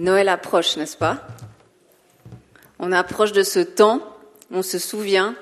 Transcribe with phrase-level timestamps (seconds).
[0.00, 1.26] Noël approche, n'est-ce pas?
[2.78, 4.00] On approche de ce temps,
[4.50, 5.36] on se souvient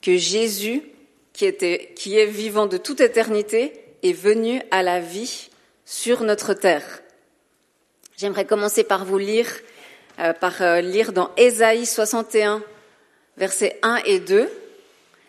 [0.00, 0.82] que Jésus,
[1.34, 5.50] qui, était, qui est vivant de toute éternité, est venu à la vie
[5.84, 7.02] sur notre terre.
[8.16, 9.50] J'aimerais commencer par vous lire,
[10.18, 12.62] euh, par euh, lire dans Ésaïe 61,
[13.36, 14.50] versets 1 et 2.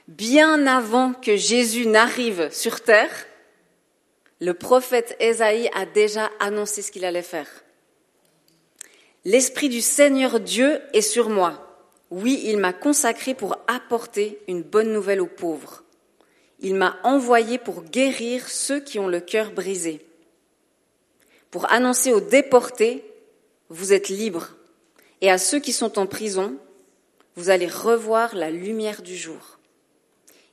[0.07, 3.11] Bien avant que Jésus n'arrive sur terre,
[4.39, 7.49] le prophète Ésaïe a déjà annoncé ce qu'il allait faire.
[9.25, 11.65] L'Esprit du Seigneur Dieu est sur moi.
[12.09, 15.83] Oui, il m'a consacré pour apporter une bonne nouvelle aux pauvres.
[16.61, 20.05] Il m'a envoyé pour guérir ceux qui ont le cœur brisé,
[21.51, 23.03] pour annoncer aux déportés,
[23.69, 24.55] vous êtes libres,
[25.21, 26.57] et à ceux qui sont en prison,
[27.35, 29.59] vous allez revoir la lumière du jour.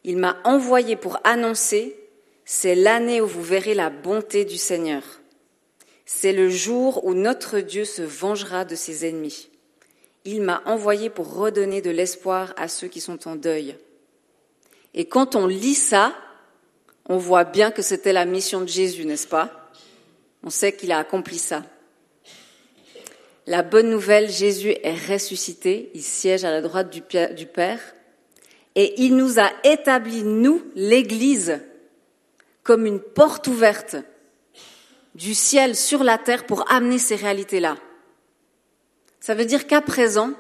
[0.05, 1.97] Il m'a envoyé pour annoncer,
[2.45, 5.03] c'est l'année où vous verrez la bonté du Seigneur.
[6.07, 9.51] C'est le jour où notre Dieu se vengera de ses ennemis.
[10.25, 13.77] Il m'a envoyé pour redonner de l'espoir à ceux qui sont en deuil.
[14.95, 16.15] Et quand on lit ça,
[17.09, 19.71] on voit bien que c'était la mission de Jésus, n'est-ce pas?
[20.45, 21.65] On sait qu'il a accompli ça.
[23.49, 27.03] La bonne nouvelle, Jésus est ressuscité, il siège à la droite du
[27.47, 27.81] Père,
[28.75, 31.61] et il nous a établi, nous, l'Église,
[32.63, 33.97] comme une porte ouverte
[35.17, 37.79] du ciel sur la terre pour amener ces réalités-là.
[39.19, 40.33] Ça veut dire qu'à présent,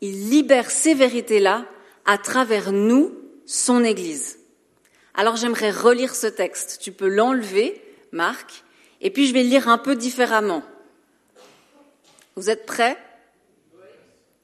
[0.00, 1.66] il libère ces vérités-là
[2.06, 4.38] à travers nous, son Église.
[5.14, 6.78] Alors j'aimerais relire ce texte.
[6.80, 8.64] Tu peux l'enlever, Marc,
[9.02, 10.62] et puis je vais le lire un peu différemment.
[12.34, 12.96] Vous êtes prêts?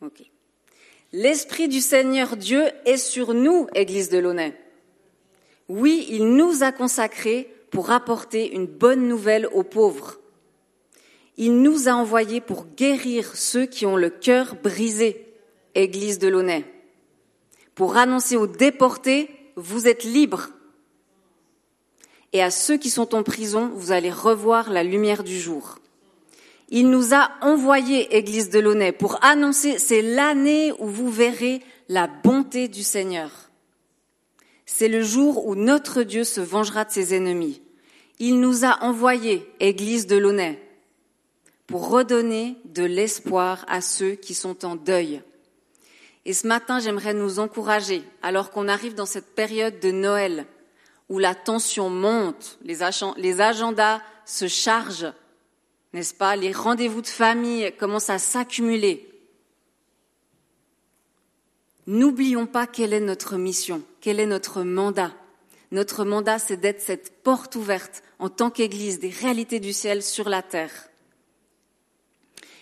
[0.03, 0.23] Ok.
[1.13, 4.55] L'Esprit du Seigneur Dieu est sur nous, Église de Launay.
[5.69, 10.19] Oui, il nous a consacrés pour apporter une bonne nouvelle aux pauvres.
[11.37, 15.25] Il nous a envoyés pour guérir ceux qui ont le cœur brisé,
[15.75, 16.65] Église de Launay,
[17.75, 20.49] pour annoncer aux déportés, vous êtes libres.
[22.33, 25.79] Et à ceux qui sont en prison, vous allez revoir la lumière du jour.
[26.71, 32.07] Il nous a envoyés, Église de Launay, pour annoncer, c'est l'année où vous verrez la
[32.07, 33.48] bonté du Seigneur.
[34.71, 37.63] C'est le jour où notre Dieu se vengera de ses ennemis.
[38.19, 40.63] Il nous a envoyés, Église de Launay,
[41.67, 45.23] pour redonner de l'espoir à ceux qui sont en deuil.
[46.27, 50.45] Et ce matin, j'aimerais nous encourager, alors qu'on arrive dans cette période de Noël,
[51.09, 52.83] où la tension monte, les,
[53.41, 55.15] agendas se chargent,
[55.95, 56.37] n'est-ce pas?
[56.37, 59.08] Les rendez-vous de famille commencent à s'accumuler.
[61.89, 65.15] N'oublions pas quelle est notre mission, quel est notre mandat.
[65.73, 70.29] Notre mandat, c'est d'être cette porte ouverte en tant qu'Église des réalités du ciel sur
[70.29, 70.91] la terre.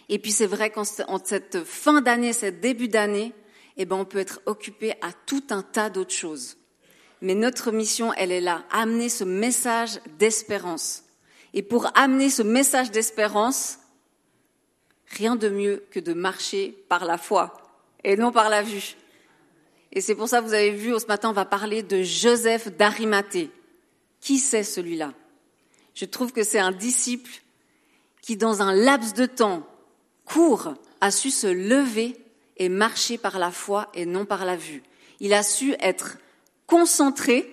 [0.09, 3.32] Et puis c'est vrai qu'en cette fin d'année, cette début d'année,
[3.76, 6.56] eh ben on peut être occupé à tout un tas d'autres choses.
[7.20, 11.03] Mais notre mission, elle est là, amener ce message d'espérance.
[11.53, 13.81] Et pour amener ce message d'espérance,
[15.09, 17.56] rien de mieux que de marcher par la foi
[18.04, 18.94] et non par la vue.
[19.97, 22.69] Et c'est pour ça que vous avez vu, ce matin, on va parler de Joseph
[22.77, 23.51] d'Arimathée.
[24.21, 25.15] Qui c'est celui-là?
[25.95, 27.31] Je trouve que c'est un disciple
[28.21, 29.67] qui, dans un laps de temps
[30.27, 32.15] court, a su se lever
[32.59, 34.83] et marcher par la foi et non par la vue.
[35.19, 36.19] Il a su être
[36.67, 37.51] concentré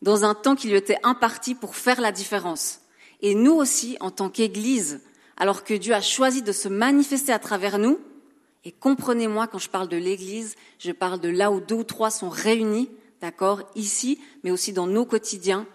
[0.00, 2.80] dans un temps qui lui était imparti pour faire la différence.
[3.20, 5.02] Et nous aussi, en tant qu'Église,
[5.36, 8.00] alors que Dieu a choisi de se manifester à travers nous,
[8.64, 12.10] et comprenez-moi, quand je parle de l'Église, je parle de là où deux ou trois
[12.10, 15.66] sont réunis, d'accord, ici, mais aussi dans nos quotidiens,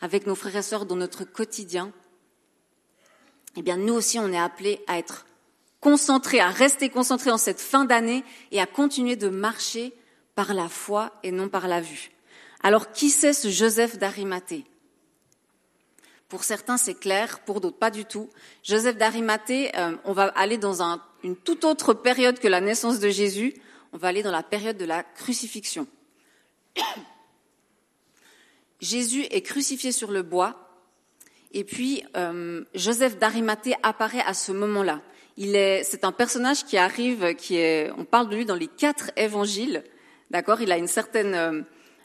[0.00, 1.92] avec nos frères et sœurs dans notre quotidien.
[3.56, 5.26] Eh bien, nous aussi, on est appelés à être
[5.80, 9.92] concentrés, à rester concentrés en cette fin d'année et à continuer de marcher
[10.34, 12.10] par la foi et non par la vue.
[12.62, 14.64] Alors, qui c'est ce Joseph d'Arimathée?
[16.28, 18.30] Pour certains, c'est clair, pour d'autres, pas du tout.
[18.62, 23.00] Joseph d'Arimathée, euh, on va aller dans un une toute autre période que la naissance
[23.00, 23.54] de Jésus.
[23.92, 25.86] On va aller dans la période de la crucifixion.
[28.80, 30.70] Jésus est crucifié sur le bois,
[31.52, 35.00] et puis euh, Joseph d'Arimathée apparaît à ce moment-là.
[35.38, 38.68] Il est, c'est un personnage qui arrive, qui est, on parle de lui dans les
[38.68, 39.82] quatre évangiles,
[40.30, 40.60] d'accord?
[40.60, 41.62] Il a une certaine, euh,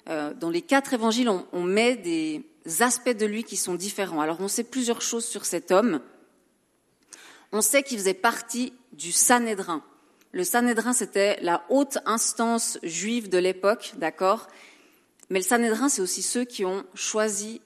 [0.09, 2.43] euh, dans les quatre évangiles, on, on met des
[2.79, 4.21] aspects de lui qui sont différents.
[4.21, 6.01] Alors on sait plusieurs choses sur cet homme.
[7.51, 9.83] On sait qu'il faisait partie du Sanhédrin.
[10.31, 14.47] Le Sanhédrin, c'était la haute instance juive de l'époque, d'accord?
[15.29, 17.61] Mais le Sanhédrin, c'est aussi ceux qui ont choisi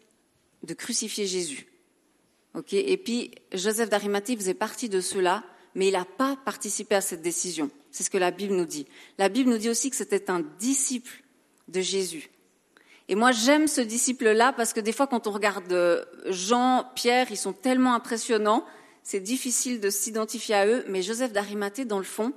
[0.64, 1.68] de crucifier Jésus.
[2.56, 2.74] Ok?
[2.74, 5.44] Et puis, Joseph d'Arimathée faisait partie de ceux-là,
[5.76, 7.70] mais il n'a pas participé à cette décision.
[7.92, 8.88] C'est ce que la Bible nous dit.
[9.18, 11.24] La Bible nous dit aussi que c'était un disciple
[11.68, 12.30] de Jésus.
[13.08, 17.28] Et moi, j'aime ce disciple-là parce que des fois, quand on regarde euh, Jean, Pierre,
[17.30, 18.66] ils sont tellement impressionnants,
[19.04, 20.84] c'est difficile de s'identifier à eux.
[20.90, 22.34] Mais Joseph d'Arimathée, dans le fond,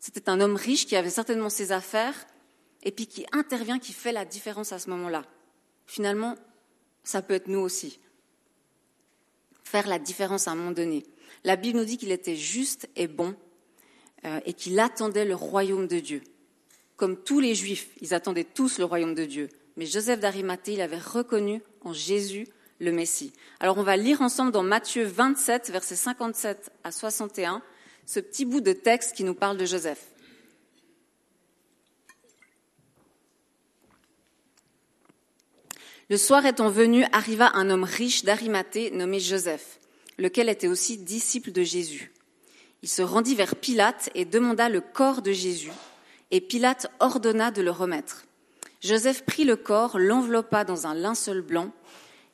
[0.00, 2.26] c'était un homme riche qui avait certainement ses affaires
[2.82, 5.24] et puis qui intervient, qui fait la différence à ce moment-là.
[5.86, 6.34] Finalement,
[7.04, 8.00] ça peut être nous aussi.
[9.62, 11.04] Faire la différence à un moment donné.
[11.44, 13.36] La Bible nous dit qu'il était juste et bon
[14.24, 16.22] euh, et qu'il attendait le royaume de Dieu.
[16.96, 19.48] Comme tous les Juifs, ils attendaient tous le royaume de Dieu.
[19.76, 22.46] Mais Joseph d'Arimathée, il avait reconnu en Jésus
[22.80, 23.32] le Messie.
[23.60, 27.62] Alors on va lire ensemble dans Matthieu 27, versets 57 à 61,
[28.06, 30.10] ce petit bout de texte qui nous parle de Joseph.
[36.10, 39.80] Le soir étant venu, arriva un homme riche d'Arimathée nommé Joseph,
[40.18, 42.12] lequel était aussi disciple de Jésus.
[42.82, 45.72] Il se rendit vers Pilate et demanda le corps de Jésus,
[46.30, 48.26] et Pilate ordonna de le remettre.
[48.84, 51.72] Joseph prit le corps, l'enveloppa dans un linceul blanc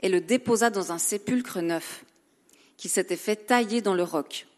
[0.01, 2.05] et le déposa dans un sépulcre neuf,
[2.77, 4.49] qui s'était fait tailler dans le roc.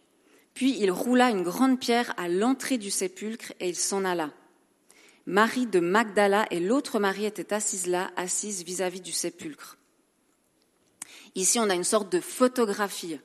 [0.55, 4.31] Puis il roula une grande pierre à l'entrée du sépulcre et il s'en alla.
[5.27, 9.77] Marie de Magdala et l'autre Marie étaient assises là, assises vis-à-vis du sépulcre.
[11.35, 13.19] Ici, on a une sorte de photographie.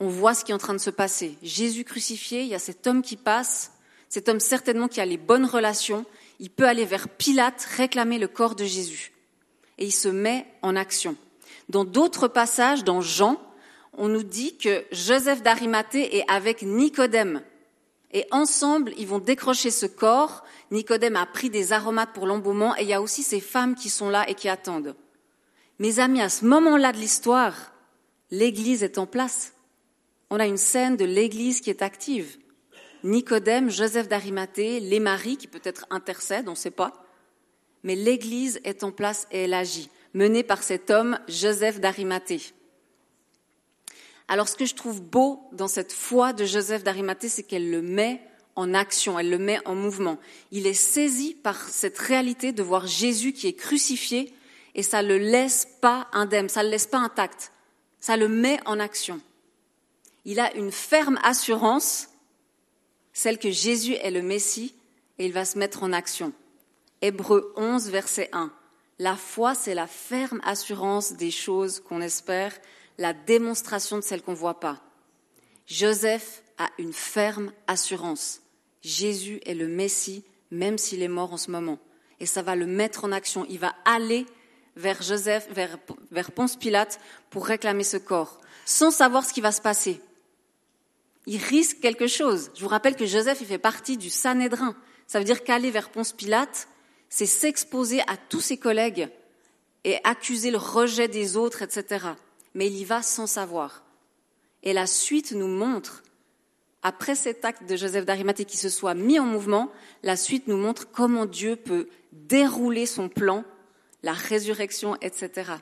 [0.00, 1.38] On voit ce qui est en train de se passer.
[1.42, 3.72] Jésus crucifié, il y a cet homme qui passe,
[4.10, 6.04] cet homme certainement qui a les bonnes relations,
[6.42, 9.12] il peut aller vers Pilate réclamer le corps de Jésus.
[9.78, 11.16] Et il se met en action.
[11.68, 13.40] Dans d'autres passages, dans Jean,
[13.96, 17.42] on nous dit que Joseph d'Arimathée est avec Nicodème.
[18.12, 20.42] Et ensemble, ils vont décrocher ce corps.
[20.72, 23.88] Nicodème a pris des aromates pour l'embaumement et il y a aussi ces femmes qui
[23.88, 24.96] sont là et qui attendent.
[25.78, 27.72] Mes amis, à ce moment-là de l'histoire,
[28.32, 29.52] l'Église est en place.
[30.28, 32.36] On a une scène de l'Église qui est active.
[33.04, 37.04] Nicodème, Joseph d'Arimathée, les maris qui peut-être intercèdent, on ne sait pas.
[37.82, 42.42] Mais l'Église est en place et elle agit, menée par cet homme, Joseph d'Arimathée.
[44.28, 47.82] Alors ce que je trouve beau dans cette foi de Joseph d'Arimathée, c'est qu'elle le
[47.82, 48.20] met
[48.54, 50.18] en action, elle le met en mouvement.
[50.50, 54.32] Il est saisi par cette réalité de voir Jésus qui est crucifié
[54.74, 57.52] et ça ne le laisse pas indemne, ça ne le laisse pas intact,
[57.98, 59.20] ça le met en action.
[60.24, 62.08] Il a une ferme assurance
[63.12, 64.74] celle que Jésus est le Messie
[65.18, 66.32] et il va se mettre en action.
[67.00, 68.52] Hébreu 11, verset 1.
[68.98, 72.52] La foi, c'est la ferme assurance des choses qu'on espère,
[72.98, 74.80] la démonstration de celles qu'on ne voit pas.
[75.66, 78.40] Joseph a une ferme assurance.
[78.82, 81.78] Jésus est le Messie, même s'il est mort en ce moment.
[82.20, 83.46] Et ça va le mettre en action.
[83.48, 84.26] Il va aller
[84.76, 85.78] vers Joseph, vers,
[86.10, 87.00] vers Ponce Pilate
[87.30, 90.00] pour réclamer ce corps, sans savoir ce qui va se passer
[91.26, 92.50] il risque quelque chose.
[92.54, 94.74] Je vous rappelle que Joseph, il fait partie du Sanhédrin.
[95.06, 96.68] Ça veut dire qu'aller vers Ponce Pilate,
[97.08, 99.08] c'est s'exposer à tous ses collègues
[99.84, 102.06] et accuser le rejet des autres, etc.
[102.54, 103.84] Mais il y va sans savoir.
[104.62, 106.02] Et la suite nous montre,
[106.82, 109.70] après cet acte de Joseph d'Arimathée qui se soit mis en mouvement,
[110.02, 113.44] la suite nous montre comment Dieu peut dérouler son plan,
[114.02, 115.52] la résurrection, etc.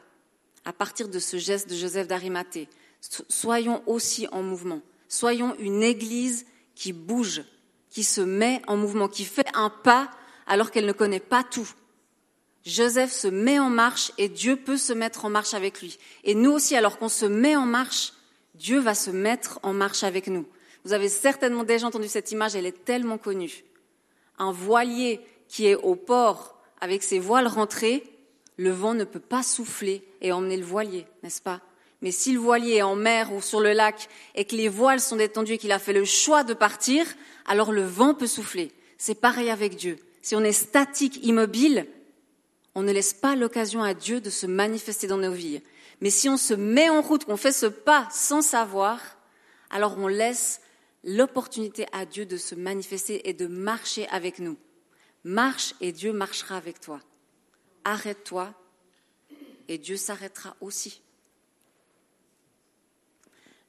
[0.64, 2.68] À partir de ce geste de Joseph d'Arimathée,
[3.28, 4.80] soyons aussi en mouvement.
[5.10, 7.42] Soyons une Église qui bouge,
[7.90, 10.08] qui se met en mouvement, qui fait un pas
[10.46, 11.68] alors qu'elle ne connaît pas tout.
[12.64, 15.98] Joseph se met en marche et Dieu peut se mettre en marche avec lui.
[16.22, 18.12] Et nous aussi, alors qu'on se met en marche,
[18.54, 20.46] Dieu va se mettre en marche avec nous.
[20.84, 23.64] Vous avez certainement déjà entendu cette image, elle est tellement connue.
[24.38, 28.04] Un voilier qui est au port avec ses voiles rentrées,
[28.56, 31.60] le vent ne peut pas souffler et emmener le voilier, n'est-ce pas?
[32.02, 35.00] Mais si le voilier est en mer ou sur le lac et que les voiles
[35.00, 37.04] sont détendues et qu'il a fait le choix de partir,
[37.46, 38.72] alors le vent peut souffler.
[38.96, 39.98] C'est pareil avec Dieu.
[40.22, 41.86] Si on est statique, immobile,
[42.74, 45.60] on ne laisse pas l'occasion à Dieu de se manifester dans nos vies.
[46.00, 49.00] Mais si on se met en route, qu'on fait ce pas sans savoir,
[49.70, 50.60] alors on laisse
[51.04, 54.56] l'opportunité à Dieu de se manifester et de marcher avec nous.
[55.24, 57.00] Marche et Dieu marchera avec toi.
[57.84, 58.54] Arrête-toi
[59.68, 61.02] et Dieu s'arrêtera aussi.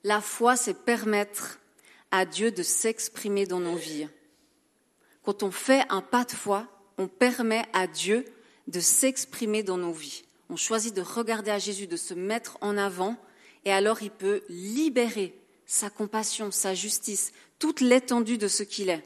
[0.03, 1.60] La foi, c'est permettre
[2.10, 4.08] à Dieu de s'exprimer dans nos vies.
[5.24, 6.67] Quand on fait un pas de foi,
[6.98, 8.25] on permet à Dieu
[8.67, 10.24] de s'exprimer dans nos vies.
[10.50, 13.15] On choisit de regarder à Jésus, de se mettre en avant,
[13.65, 19.05] et alors il peut libérer sa compassion, sa justice, toute l'étendue de ce qu'il est.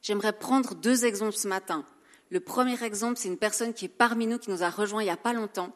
[0.00, 1.84] J'aimerais prendre deux exemples ce matin.
[2.30, 5.06] Le premier exemple, c'est une personne qui est parmi nous, qui nous a rejoints il
[5.06, 5.74] n'y a pas longtemps,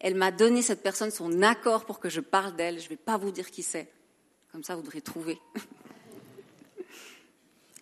[0.00, 2.78] elle m'a donné, cette personne, son accord pour que je parle d'elle.
[2.78, 3.90] Je ne vais pas vous dire qui c'est.
[4.52, 5.40] Comme ça, vous devrez trouver.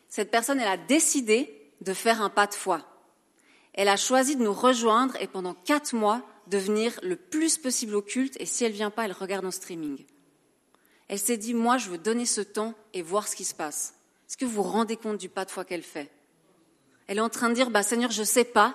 [0.08, 2.80] Cette personne, elle a décidé de faire un pas de foi.
[3.74, 7.94] Elle a choisi de nous rejoindre et pendant quatre mois de venir le plus possible
[7.94, 10.06] au culte et si elle vient pas, elle regarde en streaming.
[11.08, 13.94] Elle s'est dit, moi, je veux donner ce temps et voir ce qui se passe.
[14.26, 16.10] Est-ce que vous vous rendez compte du pas de foi qu'elle fait?
[17.06, 18.74] Elle est en train de dire, bah, Seigneur, je sais pas,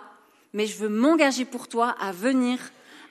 [0.53, 2.59] mais je veux m'engager pour toi à venir,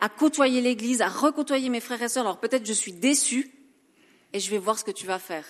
[0.00, 2.25] à côtoyer l'église, à recôtoyer mes frères et sœurs.
[2.25, 3.50] Alors peut-être je suis déçue
[4.33, 5.47] et je vais voir ce que tu vas faire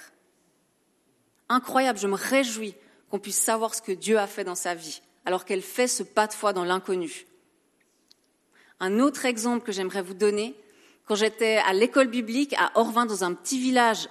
[1.51, 2.75] incroyable, je me réjouis
[3.11, 6.03] qu'on puisse savoir ce que Dieu a fait dans sa vie, alors qu'elle fait ce
[6.03, 7.27] pas de foi dans l'inconnu.
[8.79, 10.55] Un autre exemple que j'aimerais vous donner,
[11.05, 14.09] quand j'étais à l'école biblique à Orvin, dans un petit village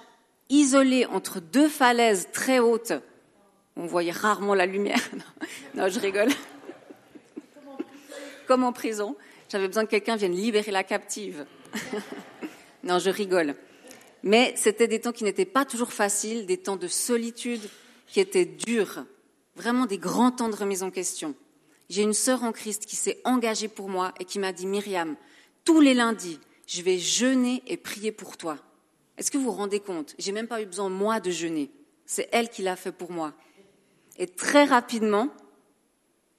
[0.50, 2.92] isolé entre deux falaises très hautes,
[3.74, 5.00] on voyait rarement la lumière.
[5.74, 6.28] non, je rigole.
[8.46, 9.16] Comme en prison.
[9.50, 11.44] J'avais besoin que quelqu'un vienne libérer la captive.
[12.84, 13.56] non, je rigole.
[14.22, 17.62] Mais c'était des temps qui n'étaient pas toujours faciles, des temps de solitude
[18.06, 19.04] qui étaient durs,
[19.56, 21.34] vraiment des grands temps de remise en question.
[21.88, 25.16] J'ai une sœur en Christ qui s'est engagée pour moi et qui m'a dit, Myriam,
[25.64, 26.38] tous les lundis,
[26.68, 28.56] je vais jeûner et prier pour toi.
[29.18, 30.14] Est-ce que vous vous rendez compte?
[30.18, 31.72] J'ai même pas eu besoin, moi, de jeûner.
[32.06, 33.32] C'est elle qui l'a fait pour moi.
[34.16, 35.28] Et très rapidement,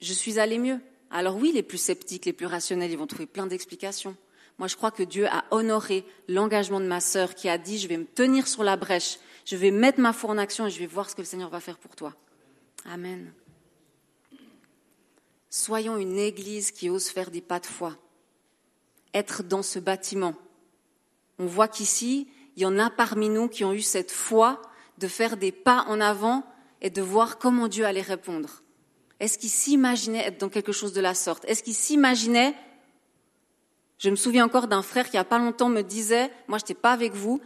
[0.00, 0.80] je suis allée mieux.
[1.14, 4.16] Alors oui, les plus sceptiques, les plus rationnels, ils vont trouver plein d'explications.
[4.58, 7.86] Moi, je crois que Dieu a honoré l'engagement de ma sœur qui a dit, je
[7.86, 10.78] vais me tenir sur la brèche, je vais mettre ma foi en action et je
[10.78, 12.14] vais voir ce que le Seigneur va faire pour toi.
[12.86, 13.32] Amen.
[15.50, 17.94] Soyons une église qui ose faire des pas de foi,
[19.12, 20.34] être dans ce bâtiment.
[21.38, 22.26] On voit qu'ici,
[22.56, 24.62] il y en a parmi nous qui ont eu cette foi
[24.96, 26.42] de faire des pas en avant
[26.80, 28.62] et de voir comment Dieu allait répondre.
[29.22, 31.44] Est-ce qu'ils s'imaginaient être dans quelque chose de la sorte?
[31.46, 32.54] Est-ce qu'ils s'imaginaient
[33.98, 36.58] je me souviens encore d'un frère qui, il n'y a pas longtemps, me disait, moi,
[36.58, 37.40] je n'étais pas avec vous.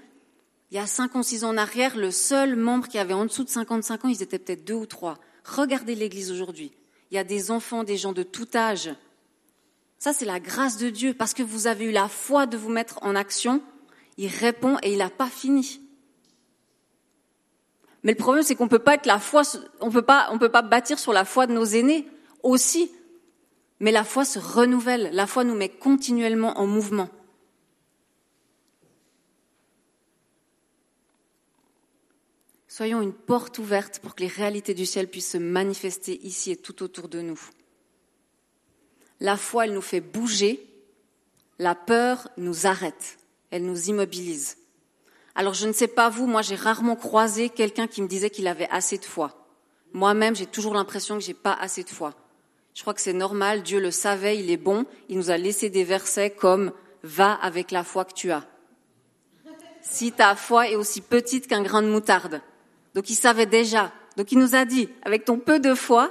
[0.71, 3.27] Il y a cinq ou six ans en arrière, le seul membre qui avait en
[3.27, 5.19] dessous de 55 ans, ils étaient peut-être deux ou trois.
[5.45, 6.73] Regardez l'église aujourd'hui.
[7.11, 8.89] Il y a des enfants, des gens de tout âge.
[9.99, 12.71] Ça, c'est la grâce de Dieu, parce que vous avez eu la foi de vous
[12.71, 13.61] mettre en action.
[14.17, 15.86] Il répond et il n'a pas fini.
[18.07, 19.43] Mais le problème, c'est qu'on peut pas être la foi,
[19.81, 20.05] on peut
[20.39, 22.09] peut pas bâtir sur la foi de nos aînés
[22.45, 22.93] aussi.
[23.81, 27.11] Mais la foi se renouvelle, la foi nous met continuellement en mouvement.
[32.69, 36.57] Soyons une porte ouverte pour que les réalités du ciel puissent se manifester ici et
[36.57, 37.41] tout autour de nous.
[39.19, 40.65] La foi, elle nous fait bouger,
[41.59, 43.19] la peur nous arrête,
[43.51, 44.59] elle nous immobilise.
[45.39, 48.49] Alors je ne sais pas vous, moi j'ai rarement croisé quelqu'un qui me disait qu'il
[48.49, 49.47] avait assez de foi.
[49.93, 52.15] Moi-même, j'ai toujours l'impression que j'ai pas assez de foi.
[52.75, 55.69] Je crois que c'est normal, Dieu le savait, il est bon, il nous a laissé
[55.69, 58.45] des versets comme Va avec la foi que tu as.
[59.83, 62.41] Si ta foi est aussi petite qu'un grain de moutarde.
[62.95, 63.93] Donc il savait déjà.
[64.17, 66.11] Donc il nous a dit, avec ton peu de foi,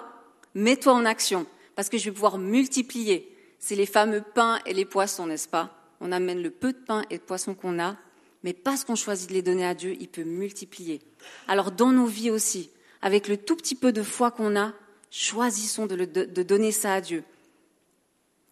[0.53, 3.35] mets-toi en action, parce que je vais pouvoir multiplier.
[3.57, 5.71] C'est les fameux pains et les poissons, n'est-ce pas?
[5.99, 7.97] On amène le peu de pain et de poissons qu'on a,
[8.45, 11.01] mais parce qu'on choisit de les donner à Dieu, il peut multiplier.
[11.47, 12.69] Alors dans nos vies aussi,
[13.01, 14.71] avec le tout petit peu de foi qu'on a,
[15.17, 15.95] Choisissons de,
[16.43, 17.23] donner ça à Dieu.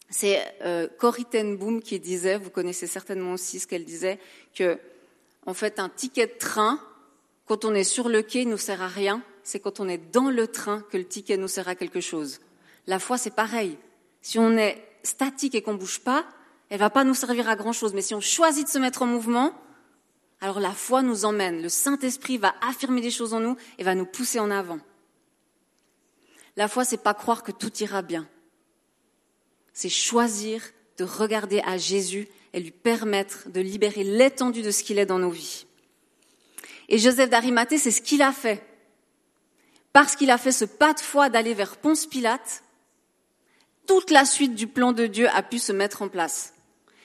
[0.10, 4.18] C'est euh, Corrie ten Boom qui disait, vous connaissez certainement aussi ce qu'elle disait,
[4.56, 4.80] que
[5.46, 6.80] en fait un ticket de train,
[7.48, 9.22] quand on est sur le quai, nous sert à rien.
[9.44, 12.40] C'est quand on est dans le train que le ticket nous sert à quelque chose.
[12.88, 13.78] La foi, c'est pareil.
[14.22, 16.26] Si on est statique et qu'on bouge pas,
[16.70, 17.94] elle va pas nous servir à grand chose.
[17.94, 19.54] Mais si on choisit de se mettre en mouvement,
[20.44, 21.62] alors la foi nous emmène.
[21.62, 24.80] Le Saint-Esprit va affirmer des choses en nous et va nous pousser en avant.
[26.58, 28.28] La foi, c'est pas croire que tout ira bien.
[29.72, 30.62] C'est choisir
[30.98, 35.18] de regarder à Jésus et lui permettre de libérer l'étendue de ce qu'il est dans
[35.18, 35.66] nos vies.
[36.90, 38.62] Et Joseph d'Arimathée, c'est ce qu'il a fait.
[39.94, 42.64] Parce qu'il a fait ce pas de foi d'aller vers Ponce Pilate,
[43.88, 46.54] toute la suite du plan de Dieu a pu se mettre en place.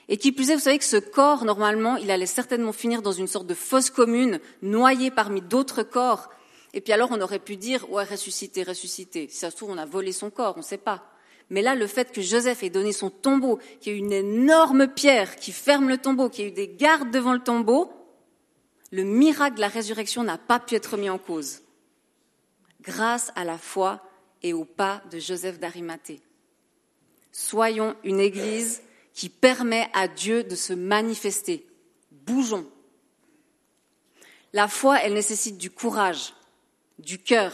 [0.08, 3.12] Et qui plus est, vous savez que ce corps, normalement, il allait certainement finir dans
[3.12, 6.30] une sorte de fosse commune, noyé parmi d'autres corps,
[6.74, 9.28] et puis alors on aurait pu dire, ouais, ressuscité, ressuscité.
[9.30, 11.04] Si ça se trouve, on a volé son corps, on ne sait pas.
[11.50, 14.86] Mais là, le fait que Joseph ait donné son tombeau, qu'il y ait une énorme
[14.86, 17.90] pierre qui ferme le tombeau, qu'il y ait eu des gardes devant le tombeau,
[18.90, 21.60] le miracle de la résurrection n'a pas pu être mis en cause.
[22.82, 24.02] Grâce à la foi
[24.42, 26.20] et au pas de Joseph d'Arimathée.
[27.32, 28.82] Soyons une église
[29.18, 31.66] qui permet à Dieu de se manifester.
[32.12, 32.64] Bougeons.
[34.52, 36.34] La foi, elle nécessite du courage
[37.00, 37.52] du cœur.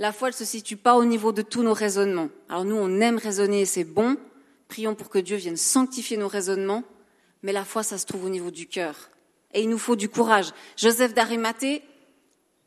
[0.00, 2.28] La foi, elle se situe pas au niveau de tous nos raisonnements.
[2.48, 4.16] Alors nous, on aime raisonner et c'est bon.
[4.66, 6.82] Prions pour que Dieu vienne sanctifier nos raisonnements.
[7.44, 9.10] Mais la foi, ça se trouve au niveau du cœur.
[9.54, 10.50] Et il nous faut du courage.
[10.76, 11.84] Joseph d'Arimathée,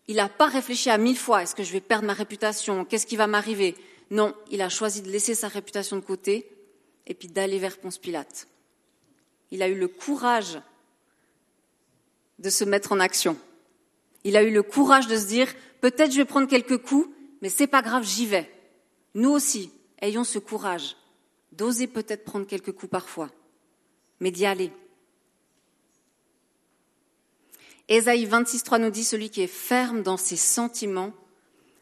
[0.07, 2.85] il n'a pas réfléchi à mille fois, est-ce que je vais perdre ma réputation?
[2.85, 3.75] Qu'est-ce qui va m'arriver?
[4.12, 6.52] Non, il a choisi de laisser sa réputation de côté
[7.07, 8.48] et puis d'aller vers Ponce Pilate.
[9.51, 10.60] Il a eu le courage
[12.39, 13.38] de se mettre en action.
[14.24, 15.48] Il a eu le courage de se dire,
[15.81, 17.10] peut-être je vais prendre quelques coups,
[17.41, 18.50] mais c'est pas grave, j'y vais.
[19.13, 20.95] Nous aussi, ayons ce courage
[21.51, 23.29] d'oser peut-être prendre quelques coups parfois,
[24.19, 24.72] mais d'y aller.
[27.89, 31.13] Ésaïe 26.3 nous dit, celui qui est ferme dans ses sentiments,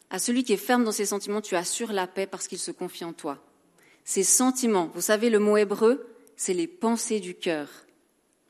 [0.10, 2.72] à celui qui est ferme dans ses sentiments, tu assures la paix parce qu'il se
[2.72, 3.42] confie en toi.
[4.04, 7.68] Ses sentiments, vous savez, le mot hébreu, c'est les pensées du cœur.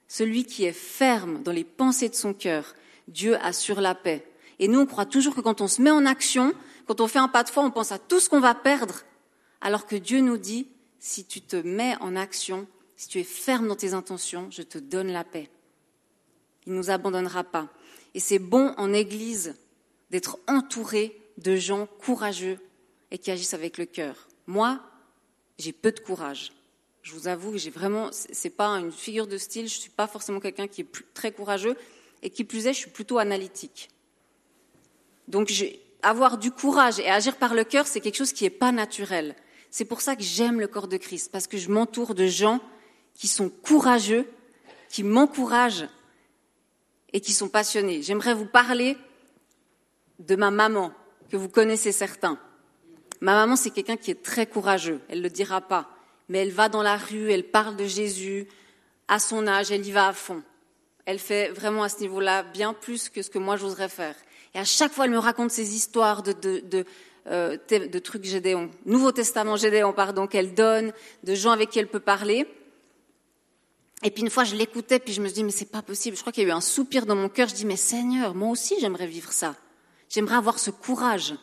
[0.08, 2.75] Celui qui est ferme dans les pensées de son cœur,
[3.08, 4.25] Dieu assure la paix.
[4.60, 6.53] Et nous, on croit toujours que quand on se met en action,
[6.86, 9.01] quand on fait un pas de foi, on pense à tout ce qu'on va perdre,
[9.62, 10.67] alors que Dieu nous dit,
[11.00, 14.77] si tu te mets en action, si tu es ferme dans tes intentions, je te
[14.77, 15.50] donne la paix.
[16.65, 17.70] Il ne nous abandonnera pas.
[18.13, 19.55] Et c'est bon en Église
[20.12, 22.60] d'être entouré de gens courageux
[23.10, 24.27] et qui agissent avec le cœur.
[24.46, 24.79] Moi,
[25.62, 26.51] j'ai peu de courage.
[27.01, 28.10] Je vous avoue que j'ai vraiment,
[28.58, 31.75] pas une figure de style, je suis pas forcément quelqu'un qui est très courageux
[32.22, 33.89] et qui plus est, je suis plutôt analytique.
[35.27, 35.51] Donc,
[36.03, 39.36] avoir du courage et agir par le cœur, c'est quelque chose qui n'est pas naturel.
[39.72, 42.60] C'est pour ça que j'aime le corps de Christ, parce que je m'entoure de gens
[43.15, 44.27] qui sont courageux,
[44.89, 45.88] qui m'encouragent
[47.13, 48.01] et qui sont passionnés.
[48.01, 48.98] J'aimerais vous parler
[50.20, 50.91] de ma maman,
[51.30, 52.38] que vous connaissez certains.
[53.22, 55.88] Ma maman, c'est quelqu'un qui est très courageux, elle ne le dira pas,
[56.28, 58.48] mais elle va dans la rue, elle parle de Jésus,
[59.08, 60.42] à son âge, elle y va à fond.
[61.06, 64.16] Elle fait vraiment à ce niveau-là bien plus que ce que moi j'oserais faire.
[64.54, 66.86] Et à chaque fois, elle me raconte ces histoires de, de, de,
[67.28, 70.92] euh, de trucs Gédéon, Nouveau Testament Gédéon, pardon, qu'elle donne,
[71.24, 72.48] de gens avec qui elle peut parler.
[74.04, 76.16] Et puis une fois, je l'écoutais, puis je me dis, mais c'est pas possible.
[76.16, 77.48] Je crois qu'il y a eu un soupir dans mon cœur.
[77.50, 79.56] Je dis, mais Seigneur, moi aussi, j'aimerais vivre ça.
[80.10, 81.36] J'aimerais avoir ce courage.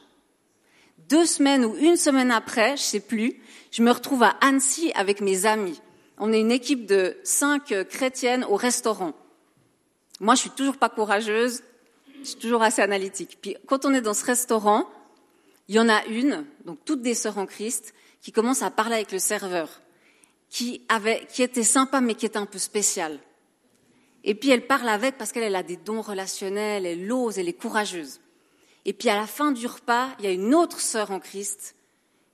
[1.09, 3.40] Deux semaines ou une semaine après, je sais plus,
[3.71, 5.81] je me retrouve à Annecy avec mes amis.
[6.18, 9.12] On est une équipe de cinq chrétiennes au restaurant.
[10.21, 11.62] Moi, je suis toujours pas courageuse.
[12.21, 13.38] Je suis toujours assez analytique.
[13.40, 14.88] Puis quand on est dans ce restaurant,
[15.68, 18.97] il y en a une, donc toutes des sœurs en Christ, qui commence à parler
[18.97, 19.68] avec le serveur
[20.51, 23.18] qui, avait, qui était sympa mais qui était un peu spécial.
[24.25, 27.53] Et puis elle parle avec parce qu'elle a des dons relationnels, elle ose, elle est
[27.53, 28.21] courageuse.
[28.84, 31.74] Et puis à la fin du repas, il y a une autre sœur en Christ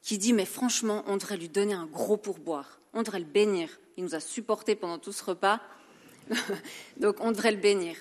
[0.03, 3.69] qui dit mais franchement, on devrait lui donner un gros pourboire, on devrait le bénir.
[3.97, 5.61] Il nous a supportés pendant tout ce repas,
[6.99, 7.97] donc on devrait le bénir.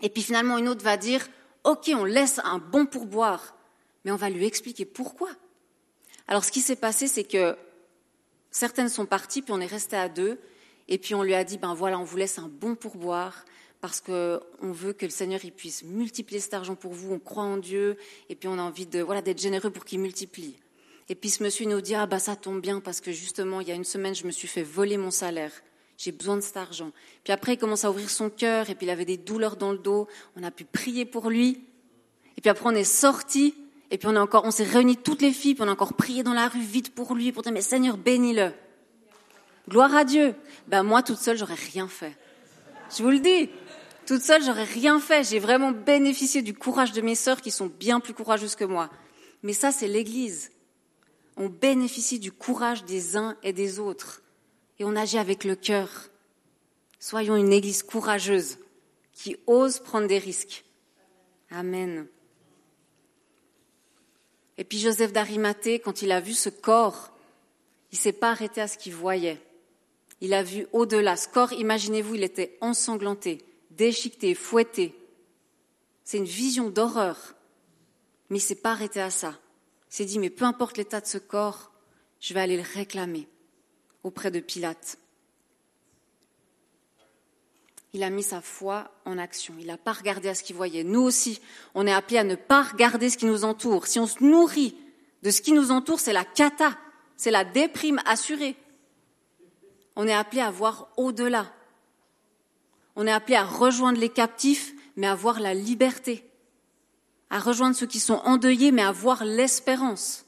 [0.00, 1.28] Et puis finalement, une autre va dire
[1.64, 3.56] ok, on laisse un bon pourboire,
[4.04, 5.30] mais on va lui expliquer pourquoi.
[6.26, 7.56] Alors ce qui s'est passé, c'est que
[8.50, 10.40] Certaines sont parties, puis on est resté à deux,
[10.88, 13.44] et puis on lui a dit, ben voilà, on vous laisse un bon pourboire,
[13.80, 14.40] parce qu'on
[14.72, 17.96] veut que le Seigneur il puisse multiplier cet argent pour vous, on croit en Dieu,
[18.28, 20.56] et puis on a envie de voilà d'être généreux pour qu'il multiplie.
[21.08, 23.68] Et puis ce monsieur nous dit, ah bah ça tombe bien, parce que justement, il
[23.68, 25.52] y a une semaine, je me suis fait voler mon salaire.
[25.96, 26.92] J'ai besoin de cet argent.
[27.24, 29.72] Puis après, il commence à ouvrir son cœur, et puis il avait des douleurs dans
[29.72, 30.06] le dos.
[30.36, 31.64] On a pu prier pour lui.
[32.36, 33.54] Et puis après, on est sorti,
[33.90, 35.94] et puis on a encore, on s'est réunis toutes les filles, puis on a encore
[35.94, 38.52] prié dans la rue vite pour lui, pour dire, mais Seigneur, bénis-le.
[39.68, 40.34] Gloire à Dieu.
[40.68, 42.16] Ben, moi, toute seule, j'aurais rien fait.
[42.96, 43.50] Je vous le dis.
[44.08, 45.22] Toute seule, j'aurais rien fait.
[45.22, 48.88] J'ai vraiment bénéficié du courage de mes sœurs qui sont bien plus courageuses que moi.
[49.42, 50.50] Mais ça, c'est l'église.
[51.36, 54.22] On bénéficie du courage des uns et des autres.
[54.78, 56.08] Et on agit avec le cœur.
[56.98, 58.56] Soyons une église courageuse
[59.12, 60.64] qui ose prendre des risques.
[61.50, 62.06] Amen.
[64.56, 67.10] Et puis Joseph d'Arimathée, quand il a vu ce corps,
[67.92, 69.38] il s'est pas arrêté à ce qu'il voyait.
[70.22, 71.16] Il a vu au-delà.
[71.16, 73.44] Ce corps, imaginez-vous, il était ensanglanté,
[73.78, 74.94] déchiqueté, fouetté.
[76.04, 77.34] C'est une vision d'horreur.
[78.28, 79.38] Mais il s'est pas arrêté à ça.
[79.90, 81.72] Il s'est dit, mais peu importe l'état de ce corps,
[82.20, 83.26] je vais aller le réclamer
[84.02, 84.98] auprès de Pilate
[87.92, 89.54] il a mis sa foi en action.
[89.58, 90.84] Il n'a pas regardé à ce qu'il voyait.
[90.84, 91.40] Nous aussi,
[91.74, 93.86] on est appelés à ne pas regarder ce qui nous entoure.
[93.86, 94.76] Si on se nourrit
[95.22, 96.76] de ce qui nous entoure, c'est la cata,
[97.16, 98.56] c'est la déprime assurée.
[99.96, 101.52] On est appelé à voir au-delà.
[103.00, 106.24] On est appelé à rejoindre les captifs, mais à voir la liberté.
[107.30, 110.26] À rejoindre ceux qui sont endeuillés, mais à voir l'espérance.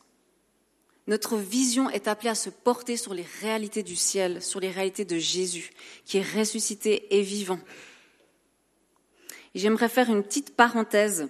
[1.08, 5.04] Notre vision est appelée à se porter sur les réalités du ciel, sur les réalités
[5.04, 5.72] de Jésus,
[6.04, 7.58] qui est ressuscité et vivant.
[9.56, 11.28] J'aimerais faire une petite parenthèse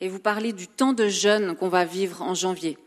[0.00, 2.78] et vous parler du temps de jeûne qu'on va vivre en janvier.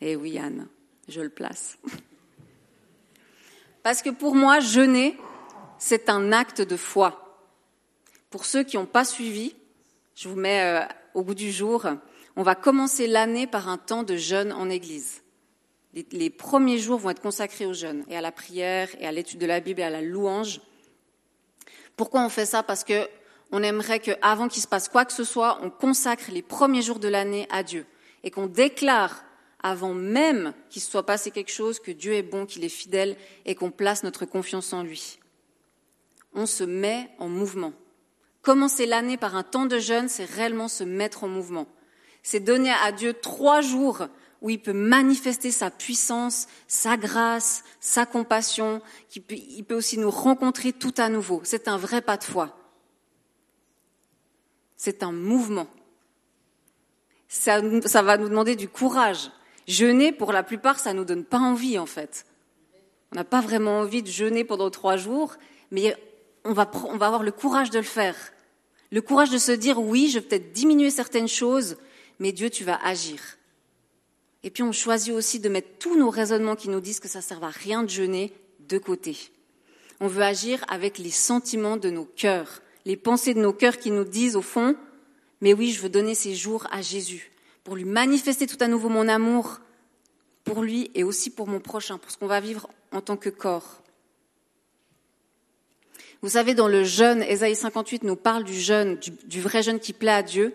[0.00, 0.68] Eh oui, Anne,
[1.08, 1.78] je le place.
[3.82, 5.18] Parce que pour moi, jeûner,
[5.78, 7.40] c'est un acte de foi.
[8.30, 9.54] Pour ceux qui n'ont pas suivi,
[10.14, 11.86] je vous mets euh, au bout du jour,
[12.36, 15.22] on va commencer l'année par un temps de jeûne en Église.
[16.12, 19.40] Les, premiers jours vont être consacrés au jeûne et à la prière et à l'étude
[19.40, 20.60] de la Bible et à la louange.
[21.96, 22.62] Pourquoi on fait ça?
[22.62, 23.08] Parce que
[23.50, 26.98] on aimerait qu'avant qu'il se passe quoi que ce soit, on consacre les premiers jours
[26.98, 27.86] de l'année à Dieu
[28.22, 29.24] et qu'on déclare
[29.62, 33.16] avant même qu'il se soit passé quelque chose que Dieu est bon, qu'il est fidèle
[33.46, 35.18] et qu'on place notre confiance en lui.
[36.38, 37.72] On se met en mouvement.
[38.42, 41.66] Commencer l'année par un temps de jeûne, c'est réellement se mettre en mouvement.
[42.22, 44.06] C'est donner à Dieu trois jours
[44.40, 48.80] où il peut manifester sa puissance, sa grâce, sa compassion,
[49.16, 51.40] il peut aussi nous rencontrer tout à nouveau.
[51.42, 52.56] C'est un vrai pas de foi.
[54.76, 55.66] C'est un mouvement.
[57.26, 59.32] Ça, ça, va nous demander du courage.
[59.66, 62.26] Jeûner, pour la plupart, ça nous donne pas envie, en fait.
[63.10, 65.34] On n'a pas vraiment envie de jeûner pendant trois jours,
[65.72, 65.96] mais
[66.44, 68.16] on va, avoir le courage de le faire.
[68.90, 71.76] Le courage de se dire, oui, je vais peut-être diminuer certaines choses,
[72.18, 73.20] mais Dieu, tu vas agir.
[74.42, 77.18] Et puis on choisit aussi de mettre tous nos raisonnements qui nous disent que ça
[77.18, 79.16] ne sert à rien de jeûner de côté.
[80.00, 83.90] On veut agir avec les sentiments de nos cœurs, les pensées de nos cœurs qui
[83.90, 84.76] nous disent au fond,
[85.40, 87.32] mais oui, je veux donner ces jours à Jésus,
[87.64, 89.60] pour lui manifester tout à nouveau mon amour
[90.44, 93.28] pour lui et aussi pour mon prochain, pour ce qu'on va vivre en tant que
[93.28, 93.82] corps.
[96.20, 99.92] Vous savez, dans le jeûne, Ésaïe 58 nous parle du jeûne, du, vrai jeûne qui
[99.92, 100.52] plaît à Dieu.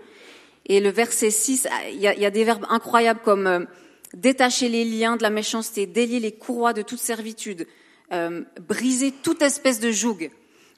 [0.65, 3.65] Et le verset 6, il y a, des verbes incroyables comme euh,
[4.13, 7.65] détacher les liens de la méchanceté, délier les courroies de toute servitude,
[8.11, 10.29] euh, briser toute espèce de joug.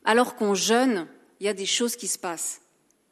[0.03, 1.07] Alors qu'on jeûne,
[1.39, 2.61] il y a des choses qui se passent.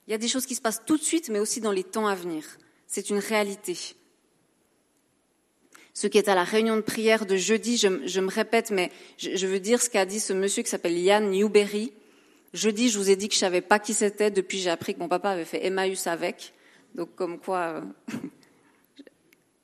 [0.08, 1.84] Il y a des choses qui se passent tout de suite, mais aussi dans les
[1.84, 2.44] temps à venir.
[2.86, 3.78] C'est une réalité.
[5.94, 9.46] Ce qui est à la réunion de prière de jeudi, je, me répète, mais je,
[9.46, 11.94] veux dire ce qu'a dit ce monsieur qui s'appelle Yann Newberry.
[12.54, 14.32] Jeudi, je vous ai dit que je savais pas qui c'était.
[14.32, 16.54] Depuis, j'ai appris que mon papa avait fait Emmaüs avec.
[16.96, 17.82] Donc, comme quoi, euh,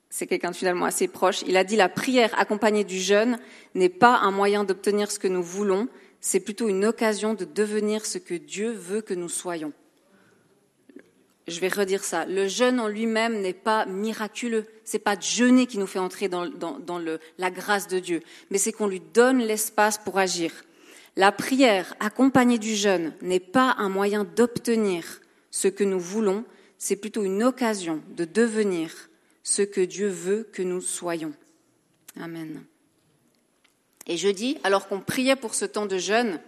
[0.09, 1.43] c'est quelqu'un finalement assez proche.
[1.47, 3.39] Il a dit la prière accompagnée du jeûne
[3.73, 5.87] n'est pas un moyen d'obtenir ce que nous voulons,
[6.21, 9.73] c'est plutôt une occasion de devenir ce que Dieu veut que nous soyons.
[11.49, 12.25] Je vais redire ça.
[12.25, 14.65] Le jeûne en lui-même n'est pas miraculeux.
[14.83, 16.47] C'est pas de jeûner qui nous fait entrer dans,
[17.37, 20.51] la grâce de Dieu, mais c'est qu'on lui donne l'espace pour agir.
[21.15, 26.45] La prière accompagnée du jeûne n'est pas un moyen d'obtenir ce que nous voulons,
[26.77, 29.09] c'est plutôt une occasion de devenir
[29.43, 31.33] ce que Dieu veut que nous soyons.
[32.19, 32.63] Amen.
[34.07, 36.39] Et jeudi, alors qu'on priait pour ce temps de jeûne,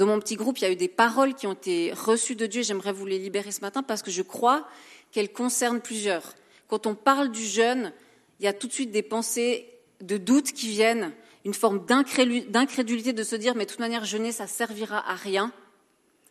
[0.00, 2.46] dans mon petit groupe, il y a eu des paroles qui ont été reçues de
[2.46, 2.62] Dieu.
[2.62, 4.66] J'aimerais vous les libérer ce matin parce que je crois
[5.12, 6.34] qu'elles concernent plusieurs.
[6.68, 7.92] Quand on parle du jeûne,
[8.38, 9.68] il y a tout de suite des pensées
[10.00, 11.12] de doute qui viennent,
[11.44, 15.52] une forme d'incrédulité de se dire, mais de toute manière, jeûner, ça servira à rien.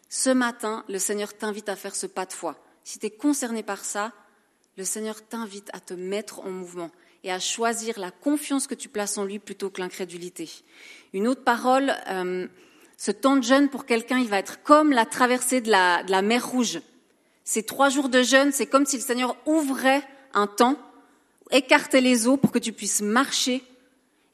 [0.10, 2.58] Ce matin, le Seigneur t'invite à faire ce pas de foi.
[2.84, 4.13] Si tu es concerné par ça,
[4.77, 6.89] le Seigneur t'invite à te mettre en mouvement
[7.23, 10.49] et à choisir la confiance que tu places en lui plutôt que l'incrédulité.
[11.13, 12.47] Une autre parole, euh,
[12.99, 16.45] ce temps de jeûne pour quelqu'un, il va être comme la traversée de la, mer
[16.45, 16.81] Rouge.
[17.45, 20.75] Ces trois jours de jeûne, c'est comme si le Seigneur ouvrait un temps,
[21.49, 23.63] écartait les eaux pour que tu puisses marcher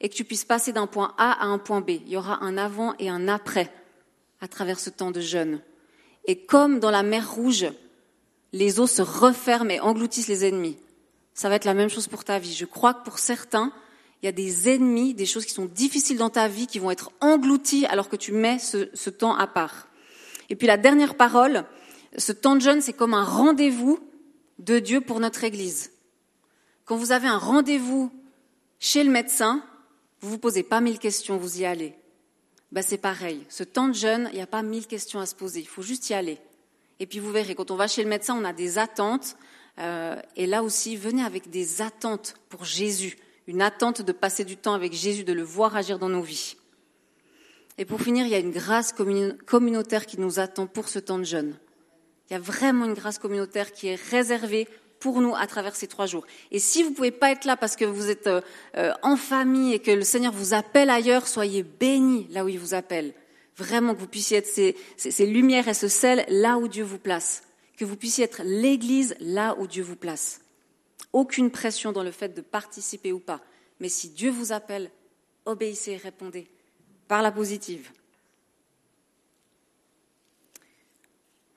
[0.00, 1.90] et que tu puisses passer d'un point A à un point B.
[1.90, 3.72] Il y aura un avant et un après
[4.40, 5.60] à travers ce temps de jeûne.
[6.24, 7.68] Et comme dans la mer Rouge,
[8.52, 10.76] les eaux se referment et engloutissent les ennemis.
[11.34, 12.52] Ça va être la même chose pour ta vie.
[12.52, 13.72] Je crois que pour certains,
[14.26, 16.90] il y a des ennemis, des choses qui sont difficiles dans ta vie qui vont
[16.90, 19.86] être englouties alors que tu mets ce, temps à part.
[20.50, 21.64] Et puis la dernière parole,
[22.18, 24.00] ce temps de jeûne, c'est comme un rendez-vous
[24.58, 25.92] de Dieu pour notre Église.
[26.86, 28.10] Quand vous avez un rendez-vous
[28.80, 29.62] chez le médecin,
[30.20, 31.94] vous vous posez pas mille questions, vous y allez.
[32.72, 33.46] Ben c'est pareil.
[33.48, 35.60] Ce temps de jeûne, il n'y a pas mille questions à se poser.
[35.60, 36.38] Il faut juste y aller.
[36.98, 39.36] Et puis vous verrez, quand on va chez le médecin, on a des attentes.
[39.78, 44.56] Euh, et là aussi, venez avec des attentes pour Jésus une attente de passer du
[44.56, 46.56] temps avec Jésus, de le voir agir dans nos vies.
[47.78, 48.92] Et pour finir, il y a une grâce
[49.46, 51.56] communautaire qui nous attend pour ce temps de jeûne.
[52.28, 54.66] Il y a vraiment une grâce communautaire qui est réservée
[54.98, 56.26] pour nous à travers ces trois jours.
[56.50, 58.40] Et si vous ne pouvez pas être là parce que vous êtes euh,
[58.76, 62.58] euh, en famille et que le Seigneur vous appelle ailleurs, soyez bénis là où il
[62.58, 63.12] vous appelle.
[63.56, 66.98] Vraiment que vous puissiez être ces, ces lumières et ce sel là où Dieu vous
[66.98, 67.42] place.
[67.76, 70.40] Que vous puissiez être l'Église là où Dieu vous place
[71.16, 73.40] aucune pression dans le fait de participer ou pas.
[73.80, 74.90] Mais si Dieu vous appelle,
[75.46, 76.46] obéissez et répondez
[77.08, 77.90] par la positive.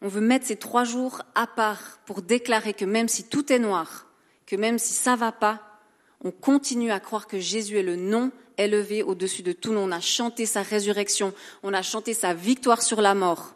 [0.02, 3.60] On veut mettre ces trois jours à part pour déclarer que même si tout est
[3.60, 4.08] noir,
[4.46, 5.66] que même si ça va pas,
[6.22, 9.86] On continue à croire que Jésus est le nom élevé au-dessus de tout nom.
[9.86, 13.56] On a chanté sa résurrection, on a chanté sa victoire sur la mort.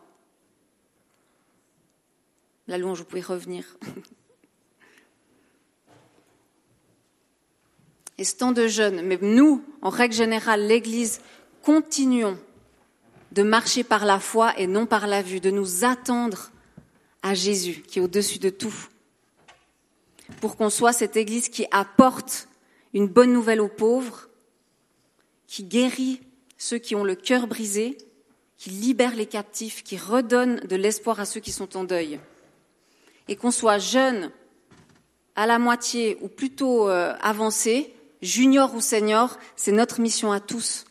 [2.67, 3.77] La louange, vous pouvez revenir.
[8.23, 11.19] Ce temps de jeûne, mais nous, en règle générale, l'Église,
[11.62, 12.38] continuons
[13.31, 16.51] de marcher par la foi et non par la vue, de nous attendre
[17.21, 18.73] à Jésus qui est au-dessus de tout,
[20.39, 22.47] pour qu'on soit cette Église qui apporte
[22.93, 24.29] une bonne nouvelle aux pauvres,
[25.47, 26.21] qui guérit
[26.57, 27.97] ceux qui ont le cœur brisé,
[28.57, 32.19] qui libère les captifs, qui redonne de l'espoir à ceux qui sont en deuil.
[33.27, 34.31] Et qu'on soit jeune,
[35.36, 40.86] à la moitié ou plutôt euh, avancé, junior ou senior, c'est notre mission à tous.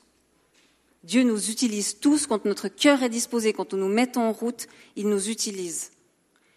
[1.03, 4.69] Dieu nous utilise tous quand notre cœur est disposé, quand on nous met en route,
[4.95, 5.91] il nous utilise.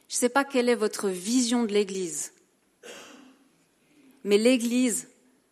[0.07, 2.31] Je ne sais pas quelle est votre vision de l'Église,
[4.23, 5.07] mais l'Église,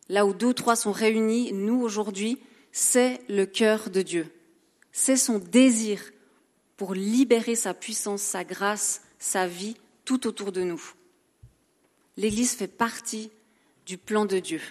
[0.10, 2.40] là où deux ou trois sont réunis, nous aujourd'hui,
[2.72, 4.28] c'est le cœur de Dieu.
[4.92, 6.02] C'est son désir
[6.76, 10.84] pour libérer sa puissance, sa grâce, sa vie tout autour de nous.
[12.18, 13.32] L'Église fait partie
[13.86, 14.62] du plan de Dieu.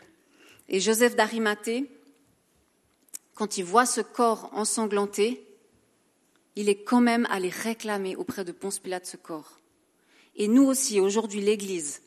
[0.68, 1.90] Et Joseph d'Arimathée,
[3.34, 5.46] quand il voit ce corps ensanglanté,
[6.56, 9.58] il est quand même allé réclamer auprès de Ponce Pilate ce corps.
[10.36, 12.02] Et nous aussi, aujourd'hui, l'Église,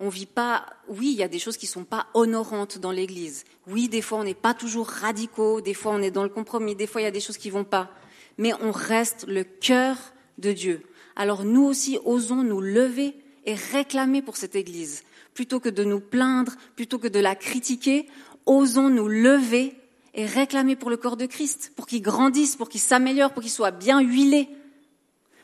[0.00, 3.44] on vit pas, oui, il y a des choses qui sont pas honorantes dans l'Église.
[3.66, 6.76] Oui, des fois, on n'est pas toujours radicaux, des fois, on est dans le compromis,
[6.76, 7.90] des fois, il y a des choses qui vont pas.
[8.36, 9.96] Mais on reste le cœur
[10.38, 10.82] de Dieu.
[11.16, 15.02] Alors nous aussi, osons nous lever et réclamer pour cette Église.
[15.34, 18.06] Plutôt que de nous plaindre, plutôt que de la critiquer,
[18.46, 19.74] osons nous lever
[20.14, 23.52] et réclamer pour le corps de Christ, pour qu'il grandisse, pour qu'il s'améliore, pour qu'il
[23.52, 24.48] soit bien huilé.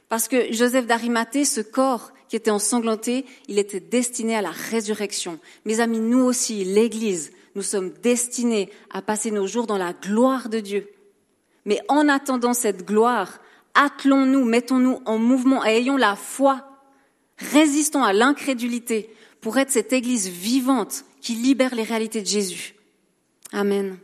[0.09, 5.39] Parce que Joseph d'Arimathée, ce corps qui était ensanglanté, il était destiné à la résurrection.
[5.65, 10.49] Mes amis, nous aussi, l'Église, nous sommes destinés à passer nos jours dans la gloire
[10.49, 10.89] de Dieu.
[11.65, 13.41] Mais en attendant cette gloire,
[13.75, 16.74] attelons-nous, mettons-nous en mouvement et ayons la foi.
[17.53, 22.75] Résistons à l'incrédulité pour être cette Église vivante qui libère les réalités de Jésus.
[23.53, 23.99] Amen.